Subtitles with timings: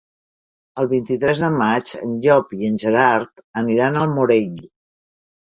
[0.83, 4.67] El vint-i-tres de maig en Llop i en Gerard aniran al Morell.